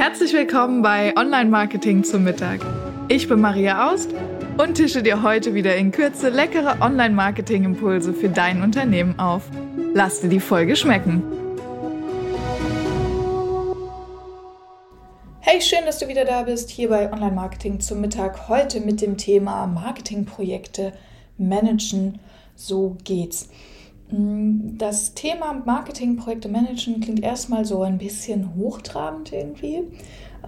[0.00, 2.60] Herzlich willkommen bei Online Marketing zum Mittag.
[3.08, 4.08] Ich bin Maria Aust
[4.56, 9.42] und tische dir heute wieder in Kürze leckere Online Marketing Impulse für dein Unternehmen auf.
[9.92, 11.22] Lass dir die Folge schmecken.
[15.40, 18.48] Hey, schön, dass du wieder da bist, hier bei Online Marketing zum Mittag.
[18.48, 20.94] Heute mit dem Thema Marketingprojekte
[21.36, 22.20] managen.
[22.56, 23.50] So geht's.
[24.10, 29.84] Mm, das Thema Marketingprojekte managen klingt erstmal so ein bisschen hochtrabend irgendwie.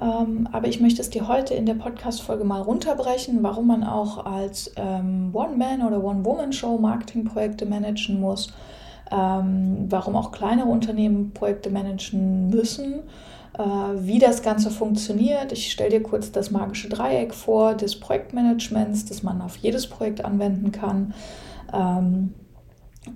[0.01, 4.25] Ähm, aber ich möchte es dir heute in der Podcast-Folge mal runterbrechen, warum man auch
[4.25, 8.53] als ähm, One-Man- oder One-Woman-Show Marketingprojekte managen muss,
[9.11, 13.01] ähm, warum auch kleinere Unternehmen Projekte managen müssen,
[13.59, 15.53] äh, wie das Ganze funktioniert.
[15.53, 20.25] Ich stelle dir kurz das magische Dreieck vor des Projektmanagements, das man auf jedes Projekt
[20.25, 21.13] anwenden kann.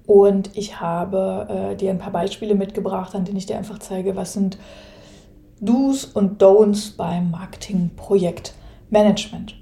[0.06, 4.16] Und ich habe äh, dir ein paar Beispiele mitgebracht, an denen ich dir einfach zeige,
[4.16, 4.59] was sind
[5.60, 9.54] Do's und Don'ts beim Marketingprojektmanagement.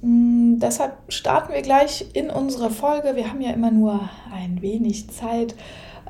[0.00, 3.16] Hm, deshalb starten wir gleich in unsere Folge.
[3.16, 4.00] Wir haben ja immer nur
[4.32, 5.54] ein wenig Zeit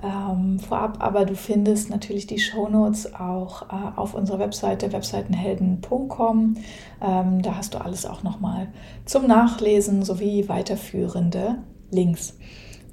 [0.03, 6.56] ähm, vorab, aber du findest natürlich die Shownotes auch äh, auf unserer Webseite webseitenhelden.com.
[7.03, 8.69] Ähm, da hast du alles auch nochmal
[9.05, 11.56] zum Nachlesen sowie weiterführende
[11.91, 12.39] Links.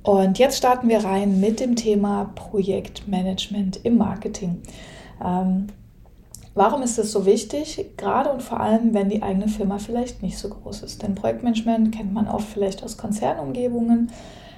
[0.05, 4.61] Und jetzt starten wir rein mit dem Thema Projektmanagement im Marketing.
[5.23, 5.65] Ähm,
[6.53, 7.83] warum ist das so wichtig?
[7.97, 11.01] Gerade und vor allem, wenn die eigene Firma vielleicht nicht so groß ist.
[11.01, 14.11] Denn Projektmanagement kennt man oft vielleicht aus Konzernumgebungen.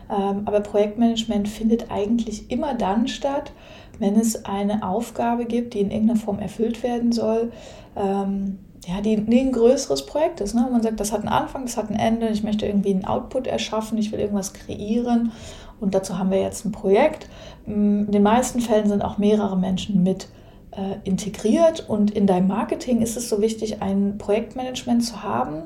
[0.09, 3.53] Ähm, aber Projektmanagement findet eigentlich immer dann statt,
[4.00, 7.53] wenn es eine Aufgabe gibt, die in irgendeiner Form erfüllt werden soll,
[7.95, 10.55] ähm, ja, die, die ein größeres Projekt ist.
[10.55, 10.66] Ne?
[10.71, 13.45] Man sagt, das hat einen Anfang, das hat ein Ende, ich möchte irgendwie einen Output
[13.45, 15.33] erschaffen, ich will irgendwas kreieren
[15.81, 17.27] und dazu haben wir jetzt ein Projekt.
[17.66, 20.29] Mm, in den meisten Fällen sind auch mehrere Menschen mit
[20.71, 25.63] äh, integriert und in deinem Marketing ist es so wichtig, ein Projektmanagement zu haben,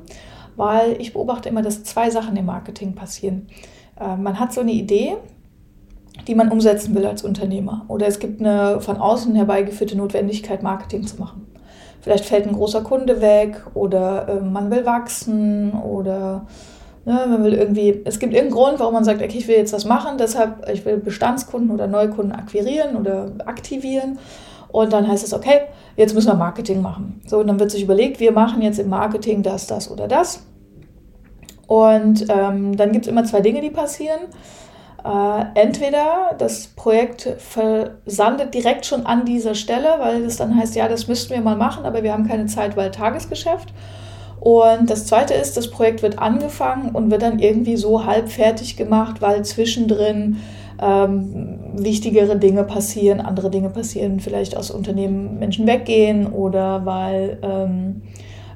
[0.55, 3.47] weil ich beobachte immer, dass zwei Sachen im Marketing passieren.
[3.99, 5.17] Äh, man hat so eine Idee,
[6.27, 11.05] die man umsetzen will als Unternehmer oder es gibt eine von außen herbeigeführte Notwendigkeit, Marketing
[11.05, 11.50] zu machen.
[12.01, 16.45] Vielleicht fällt ein großer Kunde weg oder äh, man will wachsen oder
[17.05, 19.73] ne, man will irgendwie, es gibt irgendeinen Grund, warum man sagt, okay, ich will jetzt
[19.73, 24.19] was machen, deshalb, ich will Bestandskunden oder Neukunden akquirieren oder aktivieren.
[24.71, 25.61] Und dann heißt es, okay,
[25.97, 27.21] jetzt müssen wir Marketing machen.
[27.27, 30.43] So, und dann wird sich überlegt, wir machen jetzt im Marketing das, das oder das.
[31.67, 34.19] Und ähm, dann gibt es immer zwei Dinge, die passieren.
[35.03, 40.87] Äh, entweder das Projekt versandet direkt schon an dieser Stelle, weil es dann heißt, ja,
[40.87, 43.73] das müssten wir mal machen, aber wir haben keine Zeit, weil Tagesgeschäft.
[44.39, 48.75] Und das Zweite ist, das Projekt wird angefangen und wird dann irgendwie so halb fertig
[48.75, 50.37] gemacht, weil zwischendrin
[50.81, 58.01] ähm, wichtigere Dinge passieren, andere Dinge passieren, vielleicht aus Unternehmen Menschen weggehen oder weil ähm,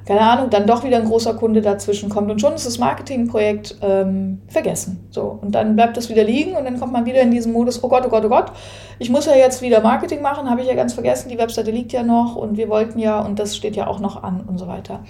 [0.06, 3.76] keine Ahnung, dann doch wieder ein großer Kunde dazwischen kommt und schon ist das Marketingprojekt
[3.82, 5.04] ähm, vergessen.
[5.10, 7.82] So, und dann bleibt das wieder liegen und dann kommt man wieder in diesen Modus,
[7.82, 8.52] oh Gott, oh Gott, oh Gott,
[9.00, 11.92] ich muss ja jetzt wieder Marketing machen, habe ich ja ganz vergessen, die Webseite liegt
[11.92, 14.68] ja noch und wir wollten ja und das steht ja auch noch an und so
[14.68, 15.00] weiter.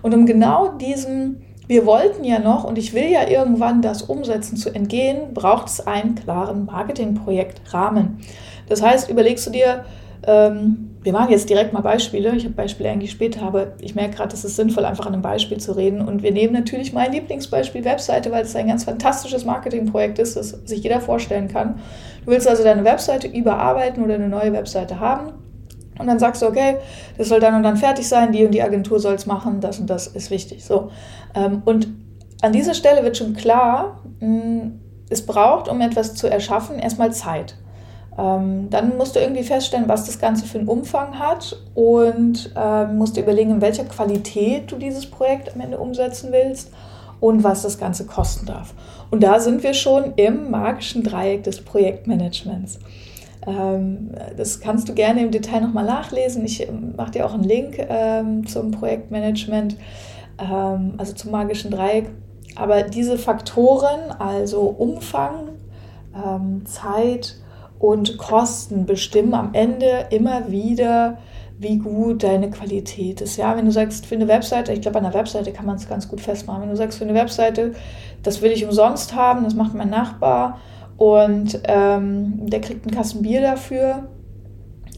[0.00, 4.56] Und um genau diesem, wir wollten ja noch und ich will ja irgendwann das umsetzen
[4.56, 8.20] zu entgehen, braucht es einen klaren Marketingprojektrahmen.
[8.66, 9.84] Das heißt, überlegst du dir,
[10.26, 12.34] ähm, wir machen jetzt direkt mal Beispiele.
[12.34, 15.22] Ich habe Beispiele eigentlich später, aber ich merke gerade, es ist sinnvoll, einfach an einem
[15.22, 16.00] Beispiel zu reden.
[16.00, 20.50] Und wir nehmen natürlich mein Lieblingsbeispiel Webseite, weil es ein ganz fantastisches Marketingprojekt ist, das
[20.50, 21.80] sich jeder vorstellen kann.
[22.24, 25.32] Du willst also deine Webseite überarbeiten oder eine neue Webseite haben.
[25.98, 26.76] Und dann sagst du, okay,
[27.16, 29.80] das soll dann und dann fertig sein, die und die Agentur soll es machen, das
[29.80, 30.64] und das ist wichtig.
[30.64, 30.90] So.
[31.34, 31.88] Ähm, und
[32.40, 34.00] an dieser Stelle wird schon klar,
[35.10, 37.56] es braucht, um etwas zu erschaffen, erstmal Zeit.
[38.18, 42.96] Ähm, dann musst du irgendwie feststellen, was das Ganze für einen Umfang hat und ähm,
[42.98, 46.72] musst dir überlegen, in welcher Qualität du dieses Projekt am Ende umsetzen willst
[47.20, 48.74] und was das Ganze kosten darf.
[49.10, 52.80] Und da sind wir schon im magischen Dreieck des Projektmanagements.
[53.46, 56.44] Ähm, das kannst du gerne im Detail nochmal nachlesen.
[56.44, 59.76] Ich ähm, mache dir auch einen Link ähm, zum Projektmanagement,
[60.38, 62.10] ähm, also zum magischen Dreieck.
[62.56, 65.50] Aber diese Faktoren, also Umfang,
[66.64, 67.36] Zeit,
[67.78, 71.18] und Kosten bestimmen am Ende immer wieder,
[71.58, 73.36] wie gut deine Qualität ist.
[73.36, 75.88] Ja, wenn du sagst, für eine Webseite, ich glaube, an einer Webseite kann man es
[75.88, 76.62] ganz gut festmachen.
[76.62, 77.72] Wenn du sagst, für eine Webseite,
[78.22, 80.60] das will ich umsonst haben, das macht mein Nachbar
[80.96, 84.08] und ähm, der kriegt einen Kasten Bier dafür.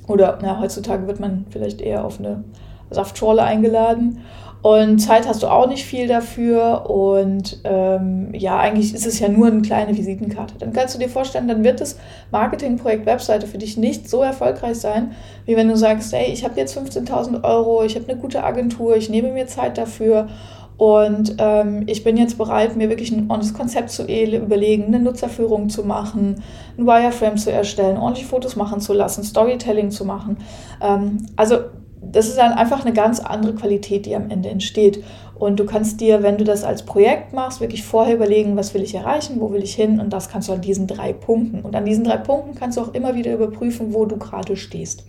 [0.06, 2.44] Oder na, heutzutage wird man vielleicht eher auf eine
[2.90, 4.20] Saftschorle eingeladen.
[4.62, 6.90] Und Zeit hast du auch nicht viel dafür.
[6.90, 10.54] Und ähm, ja, eigentlich ist es ja nur eine kleine Visitenkarte.
[10.58, 11.98] Dann kannst du dir vorstellen, dann wird das
[12.30, 15.12] Marketingprojekt Webseite für dich nicht so erfolgreich sein,
[15.46, 18.96] wie wenn du sagst, hey, ich habe jetzt 15.000 Euro, ich habe eine gute Agentur,
[18.96, 20.28] ich nehme mir Zeit dafür.
[20.76, 25.68] Und ähm, ich bin jetzt bereit, mir wirklich ein ordentliches Konzept zu überlegen, eine Nutzerführung
[25.68, 26.42] zu machen,
[26.78, 30.38] ein Wireframe zu erstellen, ordentlich Fotos machen zu lassen, Storytelling zu machen.
[30.80, 31.56] Ähm, also
[32.02, 35.02] das ist dann einfach eine ganz andere Qualität, die am Ende entsteht.
[35.34, 38.82] Und du kannst dir, wenn du das als Projekt machst, wirklich vorher überlegen, was will
[38.82, 41.60] ich erreichen, wo will ich hin und das kannst du an diesen drei Punkten.
[41.60, 45.04] Und an diesen drei Punkten kannst du auch immer wieder überprüfen, wo du gerade stehst.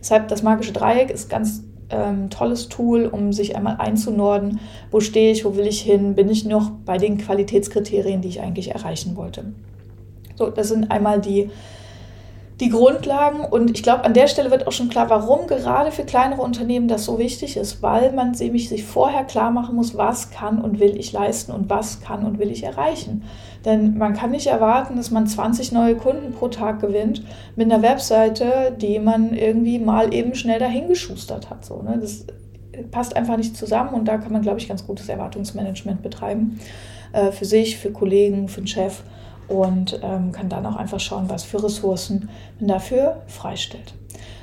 [0.00, 4.60] Deshalb das magische Dreieck ist ganz ähm, tolles Tool, um sich einmal einzunorden,
[4.90, 8.40] wo stehe ich, wo will ich hin, bin ich noch bei den Qualitätskriterien, die ich
[8.40, 9.52] eigentlich erreichen wollte.
[10.36, 11.50] So, das sind einmal die
[12.60, 13.40] die Grundlagen.
[13.40, 16.88] Und ich glaube, an der Stelle wird auch schon klar, warum gerade für kleinere Unternehmen
[16.88, 20.80] das so wichtig ist, weil man nämlich sich vorher klar machen muss, was kann und
[20.80, 23.24] will ich leisten und was kann und will ich erreichen.
[23.64, 27.22] Denn man kann nicht erwarten, dass man 20 neue Kunden pro Tag gewinnt
[27.56, 31.64] mit einer Webseite, die man irgendwie mal eben schnell dahingeschustert hat.
[31.64, 31.98] So, ne?
[32.00, 32.26] Das
[32.90, 36.60] passt einfach nicht zusammen und da kann man, glaube ich, ganz gutes Erwartungsmanagement betreiben.
[37.12, 39.02] Äh, für sich, für Kollegen, für den Chef
[39.48, 42.28] und ähm, kann dann auch einfach schauen, was für Ressourcen
[42.58, 43.94] man dafür freistellt.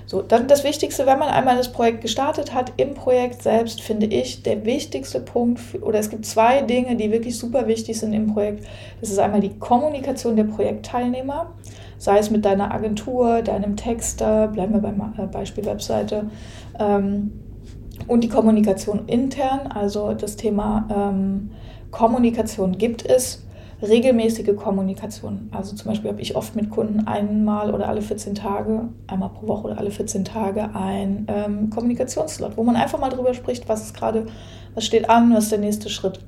[0.06, 4.06] So, dann das Wichtigste, wenn man einmal das Projekt gestartet hat, im Projekt selbst finde
[4.06, 8.14] ich der wichtigste Punkt, für, oder es gibt zwei Dinge, die wirklich super wichtig sind
[8.14, 8.66] im Projekt.
[9.00, 11.54] Das ist einmal die Kommunikation der Projektteilnehmer,
[11.98, 16.30] sei es mit deiner Agentur, deinem Texter, bleiben wir beim äh, Beispiel Webseite,
[16.80, 17.32] ähm,
[18.08, 21.52] und die Kommunikation intern, also das Thema ähm,
[21.92, 23.43] Kommunikation gibt es
[23.84, 25.50] regelmäßige Kommunikation.
[25.52, 29.48] Also zum Beispiel habe ich oft mit Kunden einmal oder alle 14 Tage, einmal pro
[29.48, 33.84] Woche oder alle 14 Tage ein ähm, Kommunikationsslot, wo man einfach mal drüber spricht, was
[33.84, 34.28] ist gerade,
[34.74, 36.20] was steht an, was ist der nächste Schritt.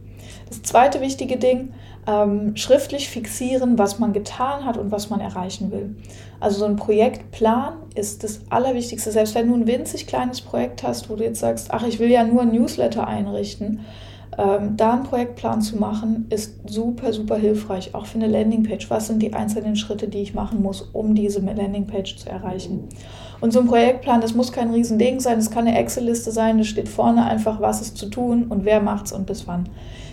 [0.50, 1.74] Das zweite wichtige Ding,
[2.08, 5.96] ähm, schriftlich fixieren, was man getan hat und was man erreichen will.
[6.40, 9.12] Also so ein Projektplan ist das Allerwichtigste.
[9.12, 12.12] Selbst wenn du ein winzig kleines Projekt hast, wo du jetzt sagst, ach, ich will
[12.12, 13.80] ja nur ein Newsletter einrichten,
[14.38, 18.90] ähm, da einen Projektplan zu machen, ist super, super hilfreich, auch für eine Landingpage.
[18.90, 22.90] Was sind die einzelnen Schritte, die ich machen muss, um diese Landingpage zu erreichen?
[23.42, 26.64] Und so ein Projektplan, das muss kein Riesending sein, das kann eine Excel-Liste sein, da
[26.64, 29.70] steht vorne einfach, was ist zu tun und wer macht es und bis wann.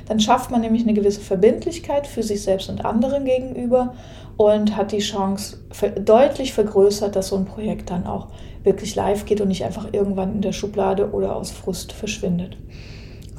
[0.07, 3.95] Dann schafft man nämlich eine gewisse Verbindlichkeit für sich selbst und anderen gegenüber
[4.37, 5.59] und hat die Chance
[6.05, 8.29] deutlich vergrößert, dass so ein Projekt dann auch
[8.65, 12.57] wirklich live geht und nicht einfach irgendwann in der Schublade oder aus Frust verschwindet.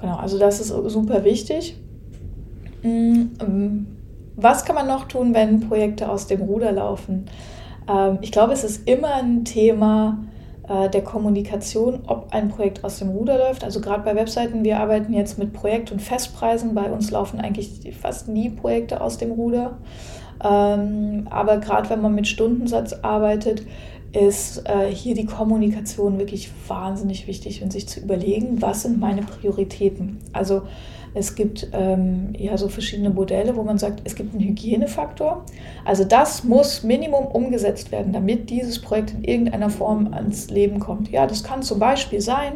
[0.04, 1.78] Genau, also das ist super wichtig.
[2.82, 3.88] Mm, ähm,
[4.36, 7.28] was kann man noch tun, wenn Projekte aus dem Ruder laufen?
[7.88, 10.18] Ähm, ich glaube, es ist immer ein Thema
[10.68, 13.64] äh, der Kommunikation, ob ein Projekt aus dem Ruder läuft.
[13.64, 16.76] Also gerade bei Webseiten, wir arbeiten jetzt mit Projekt- und Festpreisen.
[16.76, 19.78] Bei uns laufen eigentlich fast nie Projekte aus dem Ruder.
[20.44, 23.64] Ähm, aber gerade wenn man mit Stundensatz arbeitet,
[24.14, 29.24] ist äh, hier die Kommunikation wirklich wahnsinnig wichtig und sich zu überlegen, was sind meine
[29.24, 30.20] Prioritäten.
[30.34, 30.64] Also
[31.16, 35.46] es gibt ähm, ja so verschiedene Modelle, wo man sagt, es gibt einen Hygienefaktor.
[35.84, 41.10] Also das muss Minimum umgesetzt werden, damit dieses Projekt in irgendeiner Form ans Leben kommt.
[41.10, 42.54] Ja, das kann zum Beispiel sein,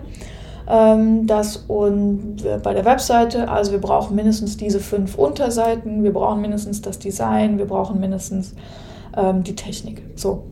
[0.69, 6.41] ähm, dass und bei der Webseite, also wir brauchen mindestens diese fünf Unterseiten, wir brauchen
[6.41, 8.53] mindestens das Design, wir brauchen mindestens
[9.15, 10.03] ähm, die Technik.
[10.15, 10.45] So,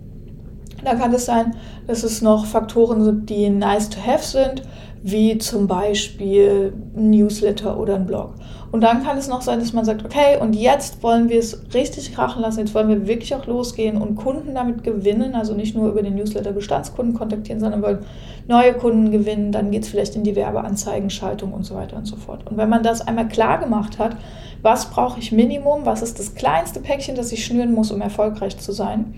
[0.86, 1.56] da kann es sein,
[1.88, 4.64] dass es noch Faktoren sind, die nice to have sind,
[5.04, 8.34] wie zum Beispiel ein Newsletter oder ein Blog.
[8.72, 11.62] Und dann kann es noch sein, dass man sagt, okay, und jetzt wollen wir es
[11.74, 15.76] richtig krachen lassen, jetzt wollen wir wirklich auch losgehen und Kunden damit gewinnen, also nicht
[15.76, 18.00] nur über den Newsletter Bestandskunden kontaktieren, sondern wollen
[18.48, 22.16] neue Kunden gewinnen, dann geht es vielleicht in die Werbeanzeigenschaltung und so weiter und so
[22.16, 22.50] fort.
[22.50, 24.18] Und wenn man das einmal klar gemacht hat,
[24.62, 28.58] was brauche ich Minimum, was ist das kleinste Päckchen, das ich schnüren muss, um erfolgreich
[28.58, 29.14] zu sein,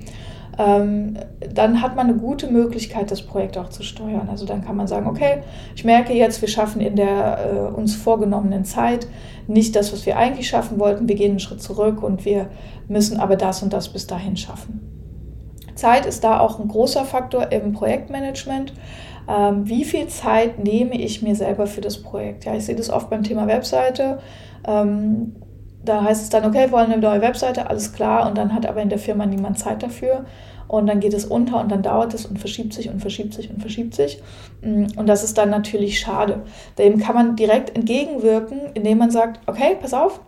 [0.58, 4.28] dann hat man eine gute Möglichkeit, das Projekt auch zu steuern.
[4.30, 5.44] Also dann kann man sagen, okay,
[5.76, 9.08] ich merke jetzt, wir schaffen in der äh, uns vorgenommenen Zeit
[9.48, 11.08] nicht das, was wir eigentlich schaffen wollten.
[11.08, 12.48] Wir gehen einen Schritt zurück und wir
[12.88, 14.82] müssen aber das und das bis dahin schaffen.
[15.76, 18.74] Zeit ist da auch ein großer Faktor im Projektmanagement.
[19.30, 22.46] Ähm, wie viel Zeit nehme ich mir selber für das Projekt?
[22.46, 24.18] Ja, ich sehe das oft beim Thema Webseite.
[24.66, 25.36] Ähm,
[25.88, 28.66] da heißt es dann, okay, wir wollen eine neue Webseite, alles klar, und dann hat
[28.66, 30.26] aber in der Firma niemand Zeit dafür.
[30.68, 33.50] Und dann geht es unter und dann dauert es und verschiebt sich und verschiebt sich
[33.50, 34.22] und verschiebt sich.
[34.62, 36.42] Mm, und das ist dann natürlich schade.
[36.78, 40.20] Dem kann man direkt entgegenwirken, indem man sagt, okay, pass auf,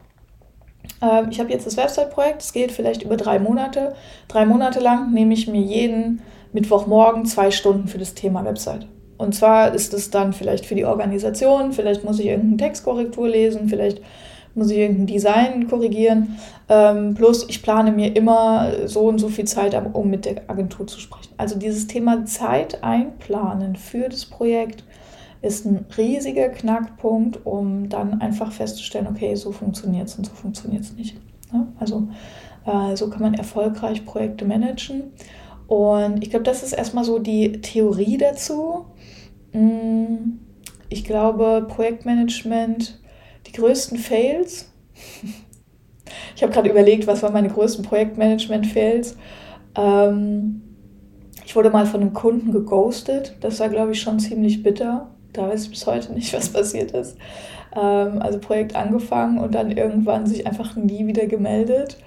[1.01, 3.96] ähm, ich habe jetzt das Website-Projekt, es geht vielleicht über drei Monate.
[4.30, 6.22] Drei Monate lang nehme ich mir jeden
[6.54, 8.88] Mittwochmorgen zwei Stunden für das Thema Website.
[9.18, 13.68] und zwar ist es dann vielleicht für die Organisation, vielleicht muss ich irgendeine Textkorrektur lesen,
[13.68, 14.01] vielleicht
[14.60, 16.38] muss ich irgendein Design korrigieren.
[16.70, 20.86] Ähm, plus ich plane mir immer so und so viel Zeit, um mit der Agentur
[20.86, 21.34] zu sprechen.
[21.38, 24.84] Also dieses Thema Zeit einplanen für das Projekt
[25.42, 30.84] ist ein riesiger Knackpunkt, um dann einfach festzustellen, okay, so funktioniert es und so funktioniert
[30.84, 31.16] es nicht.
[31.51, 32.08] Ja, also
[32.66, 35.13] äh, so kann man erfolgreich Projekte managen.
[35.68, 38.86] Und ich glaube, das ist erstmal so die Theorie dazu.
[39.54, 40.39] Mm,
[40.89, 43.00] ich glaube, Projektmanagement
[43.50, 44.70] die größten Fails.
[46.36, 49.18] Ich habe gerade überlegt, was waren meine größten Projektmanagement-Fails.
[49.75, 50.62] Ähm,
[51.46, 53.36] ich wurde mal von einem Kunden geghostet.
[53.41, 55.10] Das war, glaube ich, schon ziemlich bitter.
[55.34, 57.18] Da weiß ich bis heute nicht, was passiert ist.
[57.75, 61.98] Ähm, also Projekt angefangen und dann irgendwann sich einfach nie wieder gemeldet.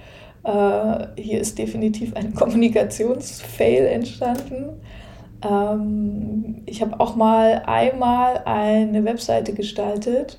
[0.45, 4.81] Äh, hier ist definitiv ein Kommunikationsfail entstanden.
[5.45, 10.39] Ähm, ich habe auch mal einmal eine Webseite gestaltet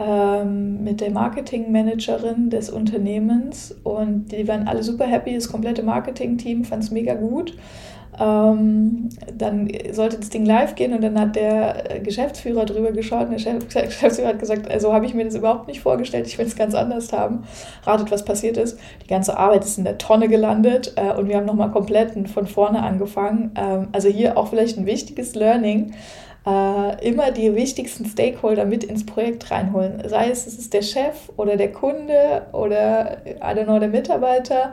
[0.00, 5.34] ähm, mit der Marketingmanagerin des Unternehmens und die waren alle super happy.
[5.34, 7.54] Das komplette Marketing-Team fand es mega gut.
[8.18, 13.44] Ähm, dann sollte das Ding live gehen und dann hat der Geschäftsführer drüber geschaut und
[13.44, 13.54] der
[13.86, 16.74] Geschäftsführer hat gesagt, also habe ich mir das überhaupt nicht vorgestellt, ich will es ganz
[16.74, 17.44] anders haben.
[17.84, 18.78] Ratet, was passiert ist.
[19.04, 22.46] Die ganze Arbeit ist in der Tonne gelandet äh, und wir haben nochmal komplett von
[22.46, 23.52] vorne angefangen.
[23.54, 25.92] Ähm, also hier auch vielleicht ein wichtiges Learning
[26.46, 30.02] äh, immer die wichtigsten Stakeholder mit ins Projekt reinholen.
[30.08, 34.72] Sei es, es ist der Chef oder der Kunde oder, I don't know, der Mitarbeiter.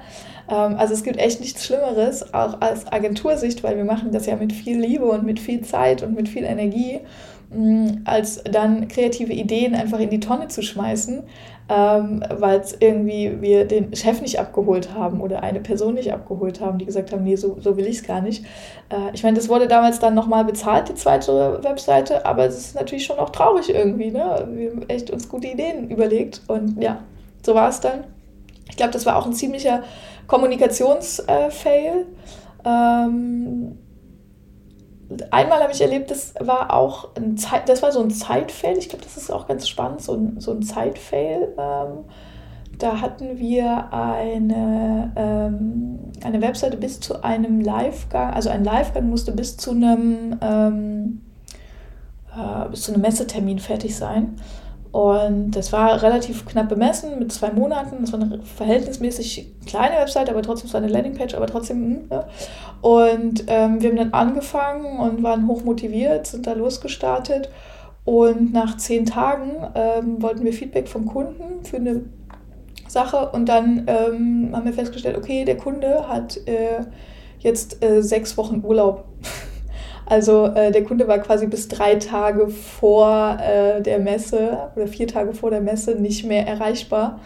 [0.49, 4.35] Ähm, also es gibt echt nichts Schlimmeres, auch als Agentursicht, weil wir machen das ja
[4.35, 7.01] mit viel Liebe und mit viel Zeit und mit viel Energie,
[8.05, 11.23] als dann kreative Ideen einfach in die Tonne zu schmeißen
[11.69, 16.61] ähm, weil es irgendwie wir den Chef nicht abgeholt haben oder eine Person nicht abgeholt
[16.61, 18.45] haben, die gesagt haben, nee, so, so will ich es gar nicht.
[18.89, 22.75] Äh, ich meine, das wurde damals dann nochmal bezahlt, die zweite Webseite, aber es ist
[22.75, 24.11] natürlich schon auch traurig irgendwie.
[24.11, 24.47] Ne?
[24.51, 27.03] Wir haben echt uns gute Ideen überlegt und ja,
[27.45, 28.05] so war es dann.
[28.69, 29.83] Ich glaube, das war auch ein ziemlicher
[30.27, 32.05] Kommunikationsfail.
[32.63, 33.77] Äh, ähm,
[35.31, 38.77] einmal habe ich erlebt, das war auch ein Zeit, das war so ein Zeitfail.
[38.77, 41.53] Ich glaube, das ist auch ganz spannend, so ein, so ein Zeitfail.
[41.57, 42.05] Ähm,
[42.77, 49.31] da hatten wir eine, ähm, eine Webseite bis zu einem Livegang, also ein Livegang musste
[49.31, 51.21] bis zu einem, ähm,
[52.35, 54.35] äh, bis zu einem Messetermin fertig sein.
[54.97, 57.97] Und das war relativ knapp bemessen mit zwei Monaten.
[58.01, 61.77] Das war eine verhältnismäßig kleine Website, aber trotzdem so eine Landingpage, aber trotzdem.
[61.77, 62.27] Hm, ja.
[62.81, 67.51] Und ähm, wir haben dann angefangen und waren hochmotiviert, sind da losgestartet.
[68.05, 72.01] Und nach zehn Tagen ähm, wollten wir Feedback vom Kunden für eine
[72.87, 73.29] Sache.
[73.29, 76.81] Und dann ähm, haben wir festgestellt, okay, der Kunde hat äh,
[77.37, 79.05] jetzt äh, sechs Wochen Urlaub.
[80.09, 85.05] Also äh, der Kunde war quasi bis drei Tage vor äh, der Messe oder vier
[85.05, 87.19] Tage vor der Messe nicht mehr erreichbar.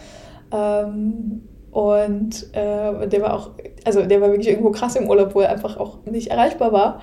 [0.51, 3.51] Ähm, und äh, der war auch,
[3.85, 7.01] also der war wirklich irgendwo krass im Urlaub, wo er einfach auch nicht erreichbar war.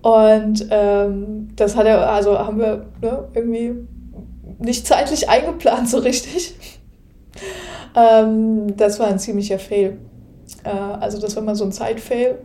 [0.00, 3.74] Und ähm, das hat er, also haben wir ne, irgendwie
[4.60, 6.54] nicht zeitlich eingeplant so richtig.
[7.96, 9.98] ähm, das war ein ziemlicher Fail.
[10.62, 12.38] Äh, also das war mal so ein Zeitfail.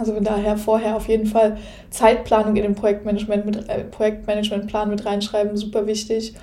[0.00, 1.58] Also von daher vorher auf jeden Fall
[1.90, 6.34] Zeitplanung in den Projektmanagement mit, äh, Projektmanagementplan mit reinschreiben, super wichtig.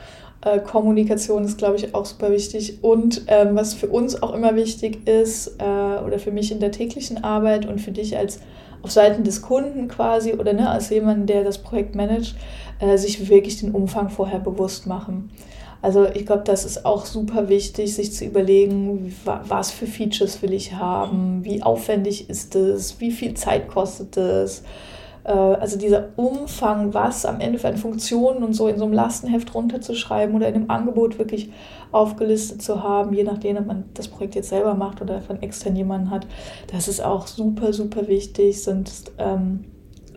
[0.41, 2.83] Äh, Kommunikation ist, glaube ich, auch super wichtig.
[2.83, 6.71] Und ähm, was für uns auch immer wichtig ist, äh, oder für mich in der
[6.71, 8.39] täglichen Arbeit und für dich als
[8.83, 12.35] auf Seiten des Kunden quasi oder ne, als jemand, der das Projekt managt,
[12.79, 15.31] äh, sich wirklich den Umfang vorher bewusst machen.
[15.81, 20.53] Also ich glaube, das ist auch super wichtig, sich zu überlegen, was für Features will
[20.53, 24.63] ich haben, wie aufwendig ist es, wie viel Zeit kostet es.
[25.23, 28.93] Äh, also dieser Umfang, was am Ende für eine Funktion und so in so einem
[28.93, 31.51] Lastenheft runterzuschreiben oder in einem Angebot wirklich
[31.91, 35.75] aufgelistet zu haben, je nachdem, ob man das Projekt jetzt selber macht oder von extern
[35.75, 36.25] jemanden hat,
[36.71, 38.63] das ist auch super, super wichtig.
[38.63, 39.65] Sonst ähm,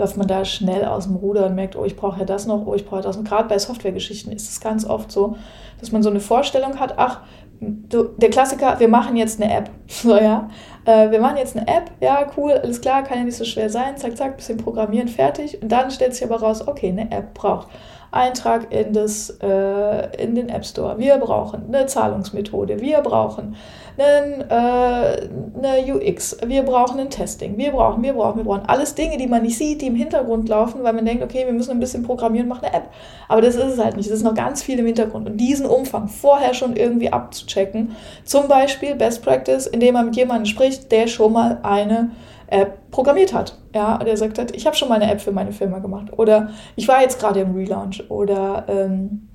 [0.01, 2.67] läuft man da schnell aus dem Ruder und merkt, oh, ich brauche ja das noch,
[2.67, 3.25] oh, ich brauche das noch.
[3.25, 5.37] Gerade bei Softwaregeschichten ist es ganz oft so,
[5.79, 7.21] dass man so eine Vorstellung hat, ach,
[7.61, 9.71] du, der Klassiker, wir machen jetzt eine App.
[9.87, 10.49] So, ja.
[10.85, 13.69] Äh, wir machen jetzt eine App, ja, cool, alles klar, kann ja nicht so schwer
[13.69, 15.61] sein, zack, zack, bisschen programmieren, fertig.
[15.63, 17.69] Und dann stellt sich aber raus, okay, eine App braucht
[18.13, 20.99] Eintrag in, das, äh, in den App Store.
[20.99, 22.81] Wir brauchen eine Zahlungsmethode.
[22.81, 23.55] Wir brauchen
[23.97, 26.37] einen, äh, eine UX.
[26.45, 27.57] Wir brauchen ein Testing.
[27.57, 28.67] Wir brauchen, wir brauchen, wir brauchen.
[28.67, 31.53] Alles Dinge, die man nicht sieht, die im Hintergrund laufen, weil man denkt, okay, wir
[31.53, 32.89] müssen ein bisschen programmieren, machen eine App.
[33.29, 34.07] Aber das ist es halt nicht.
[34.07, 35.29] Es ist noch ganz viel im Hintergrund.
[35.29, 40.47] Und diesen Umfang vorher schon irgendwie abzuchecken, zum Beispiel Best Practice, indem man mit jemandem
[40.47, 42.11] spricht, der schon mal eine
[42.51, 43.59] App programmiert hat.
[43.75, 46.09] Ja, der sagt hat, ich habe schon mal eine App für meine Firma gemacht.
[46.17, 48.11] Oder ich war jetzt gerade im Relaunch.
[48.11, 49.29] Oder ähm,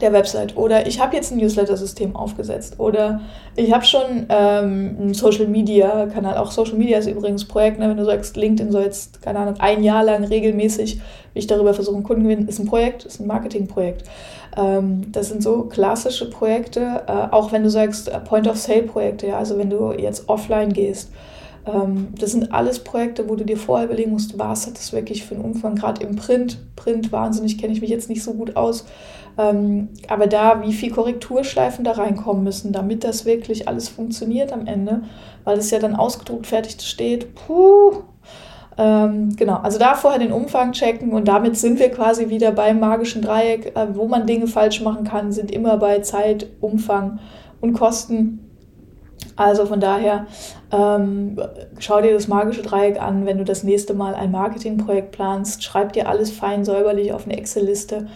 [0.00, 3.20] der Website oder ich habe jetzt ein Newsletter-System aufgesetzt oder
[3.54, 6.36] ich habe schon ähm, einen Social-Media-Kanal.
[6.36, 7.88] Auch Social Media ist übrigens Projekt, ne?
[7.88, 11.00] wenn du sagst, LinkedIn soll jetzt, keine Ahnung, ein Jahr lang regelmäßig,
[11.34, 14.04] ich darüber versuche, Kunden gewinnen, ist ein Projekt, ist ein Marketing-Projekt.
[14.56, 19.58] Ähm, das sind so klassische Projekte, äh, auch wenn du sagst, äh, Point-of-Sale-Projekte, ja, also
[19.58, 21.10] wenn du jetzt offline gehst.
[21.66, 25.24] Ähm, das sind alles Projekte, wo du dir vorher überlegen musst, was hat das wirklich
[25.24, 26.58] für einen Umfang, gerade im Print.
[26.76, 28.84] Print, wahnsinnig, kenne ich mich jetzt nicht so gut aus
[29.36, 34.66] ähm, aber da, wie viel Korrekturschleifen da reinkommen müssen, damit das wirklich alles funktioniert am
[34.66, 35.02] Ende,
[35.44, 38.02] weil es ja dann ausgedruckt fertig steht, puh.
[38.76, 42.80] Ähm, genau, also da vorher den Umfang checken und damit sind wir quasi wieder beim
[42.80, 47.20] magischen Dreieck, äh, wo man Dinge falsch machen kann, sind immer bei Zeit, Umfang
[47.60, 48.43] und Kosten.
[49.36, 50.26] Also von daher
[50.72, 51.40] ähm,
[51.78, 55.64] schau dir das magische Dreieck an, wenn du das nächste Mal ein Marketingprojekt planst.
[55.64, 58.06] Schreib dir alles fein säuberlich auf eine Excel-Liste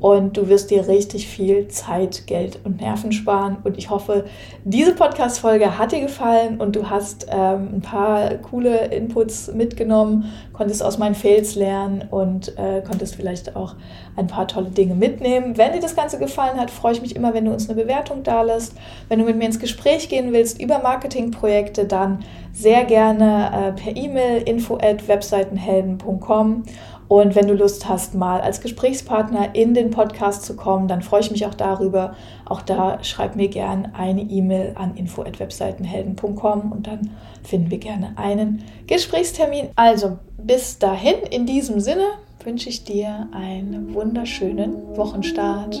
[0.00, 3.58] und du wirst dir richtig viel Zeit, Geld und Nerven sparen.
[3.64, 4.24] Und ich hoffe,
[4.64, 10.82] diese Podcast-Folge hat dir gefallen und du hast ähm, ein paar coole Inputs mitgenommen, konntest
[10.82, 13.74] aus meinen Fails lernen und äh, konntest vielleicht auch
[14.16, 15.56] ein paar tolle Dinge mitnehmen.
[15.56, 18.22] Wenn dir das Ganze gefallen hat, freue ich mich immer, wenn du uns eine Bewertung
[18.22, 18.74] da lässt.
[19.08, 22.20] Wenn du mit mir ins Gespräch gehen willst über Marketingprojekte, dann
[22.52, 26.62] sehr gerne äh, per E-Mail info at webseitenhelden.com
[27.08, 31.20] und wenn du Lust hast, mal als Gesprächspartner in den Podcast zu kommen, dann freue
[31.20, 32.14] ich mich auch darüber.
[32.44, 37.10] Auch da schreib mir gern eine E-Mail an info@webseitenhelden.com und dann
[37.42, 39.68] finden wir gerne einen Gesprächstermin.
[39.76, 42.04] Also, bis dahin in diesem Sinne
[42.42, 45.80] wünsche ich dir einen wunderschönen Wochenstart.